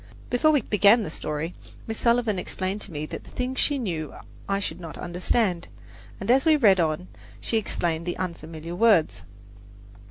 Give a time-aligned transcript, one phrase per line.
[0.31, 1.53] Before we began the story
[1.85, 4.15] Miss Sullivan explained to me the things that she knew
[4.49, 5.67] I should not understand,
[6.19, 7.07] and as we read on
[7.39, 9.21] she explained the unfamiliar words.